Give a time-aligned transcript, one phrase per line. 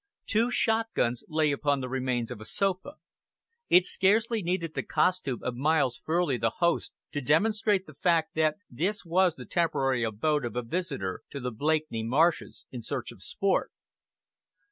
[0.25, 2.93] Two shotguns lay upon the remains of a sofa.
[3.69, 8.55] It scarcely needed the costume of Miles Furley, the host, to demonstrate the fact that
[8.67, 13.21] this was the temporary abode of a visitor to the Blakeney marshes in search of
[13.21, 13.71] sport.